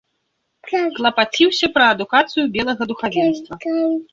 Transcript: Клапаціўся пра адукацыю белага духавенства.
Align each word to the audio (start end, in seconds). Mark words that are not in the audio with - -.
Клапаціўся 0.95 1.65
пра 1.75 1.85
адукацыю 1.97 2.43
белага 2.57 2.83
духавенства. 2.93 3.63